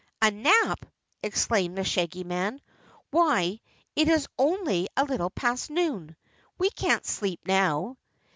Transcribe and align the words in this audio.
"A 0.19 0.31
nap!" 0.31 0.87
exclaimed 1.21 1.77
the 1.77 1.83
Shaggy 1.83 2.23
Man. 2.23 2.59
"Why, 3.11 3.59
it 3.95 4.07
is 4.07 4.27
only 4.35 4.87
a 4.97 5.03
little 5.05 5.29
past 5.29 5.69
noon. 5.69 6.15
We 6.57 6.71
can't 6.71 7.05
sleep 7.05 7.41
now." 7.45 7.97